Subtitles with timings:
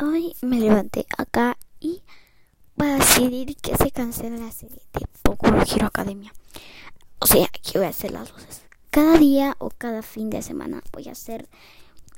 [0.00, 2.02] hoy me levanté acá y
[2.76, 6.32] voy a decidir que se cancela la serie de Poco Hero Academia.
[7.20, 8.62] O sea, que voy a hacer las voces.
[8.90, 11.48] Cada día o cada fin de semana voy a hacer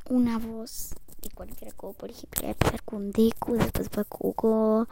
[0.09, 1.99] una voz de cualquier cosa.
[1.99, 4.89] Por ejemplo, voy a empezar con Deku, después Bakugo,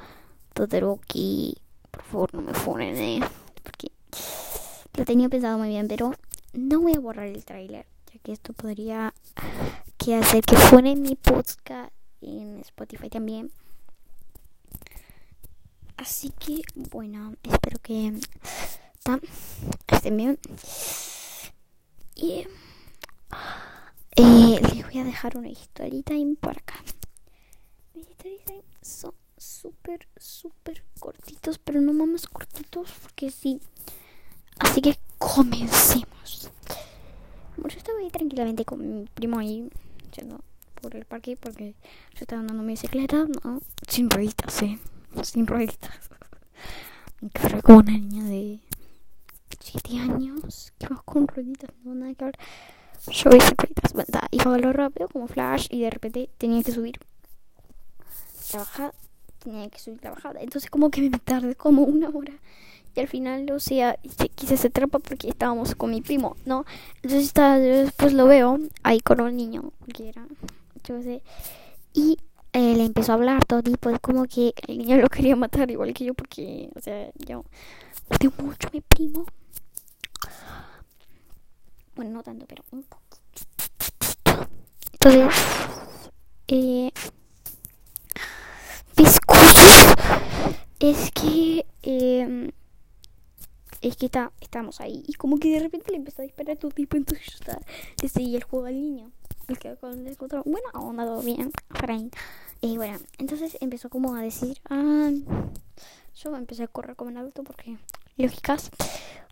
[0.52, 1.56] Todoroki.
[1.90, 3.20] Por favor, no me funen, eh.
[3.62, 3.90] Porque
[4.96, 6.12] lo tenía pensado muy bien, pero
[6.52, 9.14] no voy a borrar el tráiler, ya que esto podría
[9.98, 11.92] que hacer que fuene mi podcast
[12.26, 13.50] en Spotify también.
[15.96, 18.12] Así que, bueno, espero que
[19.92, 20.38] estén bien.
[22.14, 22.46] Y
[24.16, 25.48] eh, les voy a dejar una
[26.02, 26.82] time por acá.
[27.94, 33.60] Mis time son súper, súper cortitos, pero no más cortitos porque sí.
[34.58, 36.50] Así que comencemos.
[37.56, 39.68] Bueno, yo estaba ahí tranquilamente con mi primo ahí,
[40.16, 40.40] yendo
[40.84, 41.74] por el parque porque
[42.12, 44.78] yo estaba andando mi bicicleta, no, sin rueditas, sí,
[45.22, 46.10] sin rueditas.
[47.32, 48.60] Que como una niña de
[49.60, 52.38] 7 años que vas con rueditas, no nada que ver.
[53.06, 53.94] Yo hice rueditas,
[54.30, 57.00] y iba a lo rápido como flash y de repente tenía que subir
[58.52, 58.94] la bajada,
[59.38, 60.40] tenía que subir la bajada.
[60.42, 62.34] Entonces como que me tardé como una hora
[62.94, 63.98] y al final, o sea,
[64.34, 66.64] quise hacer trampa porque estábamos con mi primo, ¿no?
[66.96, 70.26] Entonces está, después lo veo ahí con un niño, que era,
[71.94, 72.18] y
[72.52, 75.70] eh, le empezó a hablar todo tipo de como que el niño lo quería matar
[75.70, 77.44] igual que yo porque, o sea, yo
[78.08, 79.24] odio mucho a mi primo.
[81.96, 83.16] Bueno, no tanto, pero un poquito.
[84.92, 85.34] Entonces,
[86.48, 86.90] eh,
[90.80, 92.52] es que eh,
[93.80, 95.04] es que está, estamos ahí.
[95.06, 96.96] Y como que de repente le empezó a disparar todo tipo.
[96.96, 97.60] Entonces yo estaba,
[98.02, 99.12] le seguía el juego al niño.
[99.48, 100.42] El que con el control.
[100.46, 101.50] Bueno, onda, todo bien.
[101.70, 102.14] Frank.
[102.60, 104.58] Y bueno, entonces empezó como a decir.
[104.70, 105.10] Ah,
[106.14, 107.76] yo empecé a correr como Naruto porque.
[108.16, 108.70] Lógicas.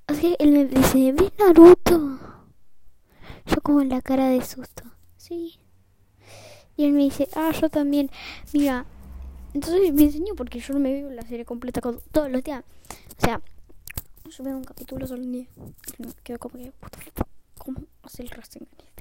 [0.07, 2.19] Así él me dice: Ve Naruto.
[3.47, 4.83] Yo como en la cara de susto.
[5.17, 5.59] Sí.
[6.77, 8.11] Y él me dice: Ah, yo también.
[8.53, 8.85] Mira.
[9.55, 12.65] Entonces me enseñó porque yo no me veo la serie completa con todos los días.
[13.19, 13.43] O sea,
[14.31, 15.47] yo veo un capítulo solo un día.
[16.23, 16.73] Quedo como que,
[17.59, 18.92] ¿cómo hace el tío?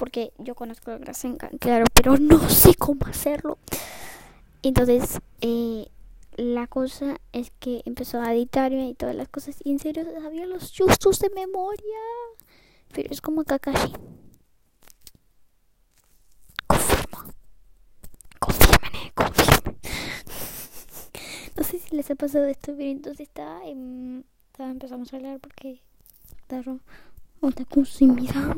[0.00, 3.58] Porque yo conozco el Rasengan, claro, pero no sé cómo hacerlo.
[4.62, 5.88] Entonces, eh,
[6.38, 9.56] la cosa es que empezó a editarme y todas las cosas.
[9.62, 11.98] Y en serio sabía los justos de memoria.
[12.94, 13.92] Pero es como Kakashi.
[16.66, 17.18] Confirmo.
[18.38, 19.76] Confirmen, confirmen.
[21.58, 25.82] No sé si les ha pasado esto, pero entonces está, empezamos a hablar porque
[26.46, 26.80] Taro
[27.42, 28.56] otaku sin mira.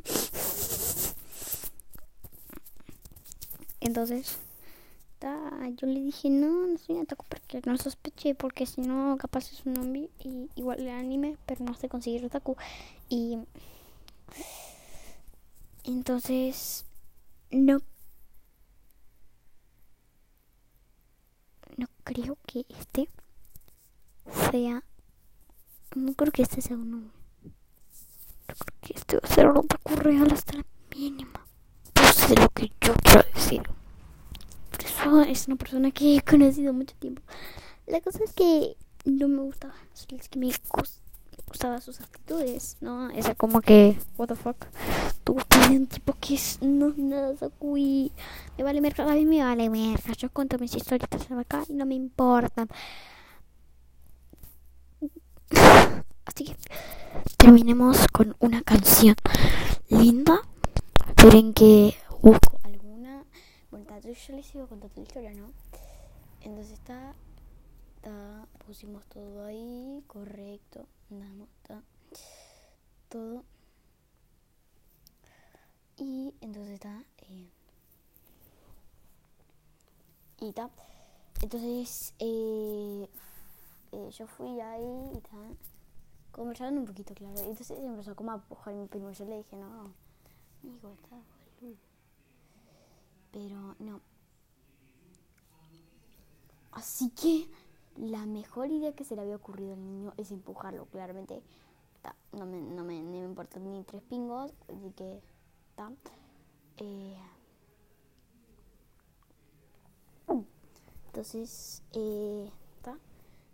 [3.82, 4.38] Entonces,
[5.76, 9.50] yo le dije, no, no soy un otaku porque no sospeché, porque si no, capaz
[9.52, 12.56] es un zombie y igual el anime, pero no sé conseguir otaku.
[13.08, 13.38] Y
[15.84, 16.84] entonces,
[17.50, 17.80] no
[21.76, 23.08] no creo que este
[24.50, 24.82] sea.
[25.94, 27.10] No creo que este sea uno.
[28.48, 30.64] Yo creo que este va a ser un otaku real hasta la
[30.94, 31.46] mínima.
[31.96, 33.71] No sé lo que yo quiero decir.
[35.26, 37.22] Es una persona que he conocido mucho tiempo.
[37.86, 39.74] La cosa es que no me gustaba.
[39.94, 40.52] Es que me
[41.46, 43.10] gustaba sus actitudes, ¿no?
[43.10, 44.56] Esa como que, what the fuck.
[45.24, 45.38] Tú
[45.70, 48.12] un tipo que es, no nada Sakui.
[48.56, 50.12] Me vale merca, a mí me vale merca.
[50.12, 52.68] Yo cuento mis historietas acá y no me importan.
[56.24, 56.56] Así que
[57.36, 59.16] terminemos con una canción
[59.88, 60.42] linda.
[61.08, 62.51] Esperen que busco.
[64.14, 65.50] Yo les sigo contando la historia, ¿no?
[66.40, 67.14] Entonces está,
[67.96, 71.82] está, pusimos todo ahí, correcto, nada, está
[73.08, 73.44] todo
[75.96, 77.04] y entonces está.
[77.18, 77.48] Eh,
[80.40, 80.70] y está.
[81.42, 83.08] Entonces eh,
[83.92, 85.36] eh, yo fui ahí y está.
[86.32, 87.38] Conversando un poquito, claro.
[87.38, 89.10] Entonces empezó como a pujar mi primo.
[89.12, 89.92] Yo le dije, no,
[90.62, 91.16] amigo, está
[91.60, 91.91] boludo.
[93.32, 94.00] Pero no.
[96.72, 97.48] Así que
[97.96, 101.42] la mejor idea que se le había ocurrido al niño es empujarlo, claramente.
[102.32, 105.20] no, me, no, me, me importan ni tres pingos, así que
[106.76, 107.16] eh,
[111.06, 112.50] entonces, eh,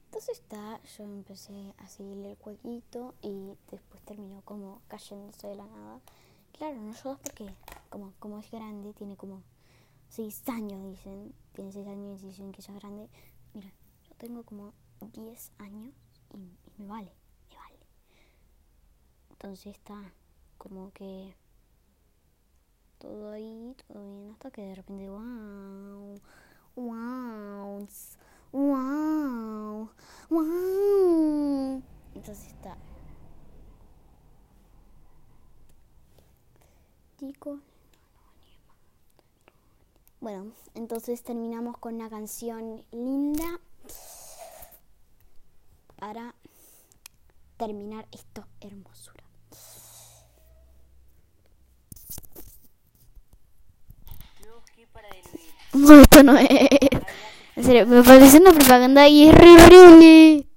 [0.07, 5.67] Entonces está, yo empecé a seguirle el jueguito y después terminó como cayéndose de la
[5.67, 6.01] nada.
[6.53, 7.55] Claro, no ayudas porque
[7.91, 9.43] como, como es grande, tiene como
[10.09, 11.35] 6 años, dicen.
[11.53, 13.09] Tiene 6 años y dicen que ya es grande.
[13.55, 13.73] Mira,
[14.09, 14.73] yo tengo como
[15.13, 15.95] 10 años
[16.35, 17.13] y, y me vale,
[17.51, 17.79] me vale.
[19.31, 20.13] Entonces está
[20.57, 21.35] como que
[22.99, 26.21] todo ahí, todo bien, hasta que de repente, wow,
[26.77, 27.89] wow,
[28.53, 29.91] wow,
[30.31, 31.83] wow.
[32.15, 32.77] Entonces está.
[37.19, 37.61] Chicos.
[40.21, 43.61] Bueno, entonces terminamos con una canción linda
[45.97, 46.35] para
[47.57, 49.25] terminar esto hermosura.
[55.73, 56.37] No, esto no.
[56.39, 60.49] En serio, me parece una propaganda y es re horrible.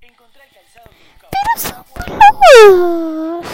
[0.00, 1.84] Pero son
[2.66, 3.46] boludos.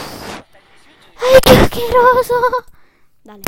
[1.16, 2.34] Ay, qué asqueroso.
[3.25, 3.43] Dale.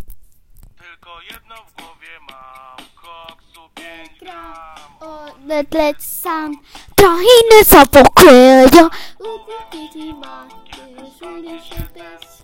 [1.08, 2.86] tylko jedno w głowie mam.
[2.94, 4.76] Koksu pięć gram.
[5.00, 6.54] Odleć sam,
[6.96, 8.88] trochę co pokryją.
[9.18, 10.80] Ubiegli matki,
[11.20, 12.38] żuli się bez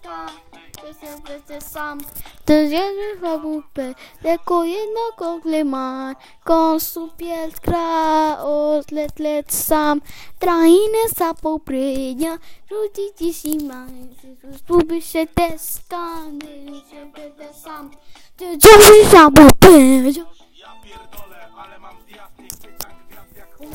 [0.87, 2.00] Jestem wreszcie sam,
[2.44, 6.14] to jest chłopy, tylko jedno kogle ma.
[6.44, 10.00] Konsu pięć gra, odleć leć sam,
[10.38, 10.69] trochę
[11.16, 12.38] co pokryją.
[12.70, 13.87] Żuli ci się ma,
[14.69, 16.38] żuli się bez skam,
[16.90, 17.90] się bez sam.
[18.36, 18.66] To jest
[19.10, 19.68] fabupę
[20.56, 23.74] Ja pierdolę, ale mam zjazd Nie chwytam gwiazd jak hotel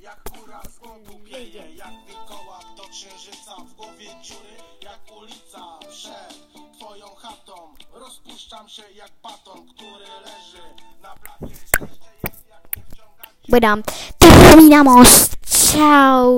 [0.00, 6.48] Jak góra z głodu wieje Jak wilkołak do księżyca W głowie dziury jak ulica Przed
[6.78, 7.74] twoją chatą.
[7.92, 10.62] Rozpuszczam się jak baton Który leży
[11.02, 11.54] na blacie.
[11.80, 13.76] Jeszcze jest jak nie wciągać Bueno,
[14.18, 15.28] terminamos.
[15.72, 16.36] Chao.